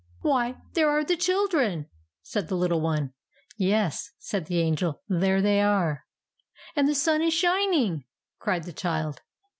"Why, 0.21 0.55
there 0.73 0.89
are 0.89 1.03
the 1.05 1.15
children!" 1.15 1.87
said 2.23 2.47
the 2.47 2.55
little 2.57 2.81
one. 2.81 3.13
"Yes," 3.55 4.13
said 4.17 4.47
the 4.47 4.57
Angel; 4.57 5.03
"there 5.07 5.43
they 5.43 5.61
are." 5.61 6.07
"And 6.75 6.87
the 6.89 6.95
sun 6.95 7.21
is 7.21 7.35
shining!" 7.35 8.05
cried 8.39 8.63
the 8.63 8.73
child. 8.73 9.21